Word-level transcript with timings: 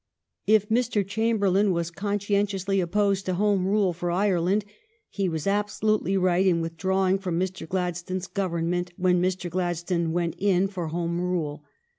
If 0.47 0.67
Mr. 0.69 1.07
Chamberlain 1.07 1.71
was 1.71 1.91
conscientiously 1.91 2.79
opposed 2.79 3.27
to 3.27 3.35
Home 3.35 3.67
Rule 3.67 3.93
for 3.93 4.09
Ireland, 4.09 4.65
he 5.11 5.29
was 5.29 5.45
absolutely 5.45 6.17
right 6.17 6.47
in 6.47 6.59
withdrawing 6.59 7.19
from 7.19 7.39
Mr. 7.39 7.69
Gladstone's 7.69 8.25
Government 8.25 8.93
when 8.97 9.21
Mr. 9.21 9.47
Gladstone 9.47 10.11
went 10.11 10.33
in 10.39 10.67
for 10.67 10.87
Home 10.87 11.21
Rule. 11.21 11.63